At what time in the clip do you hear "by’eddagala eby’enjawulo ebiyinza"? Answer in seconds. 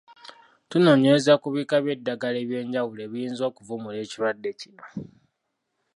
1.83-3.43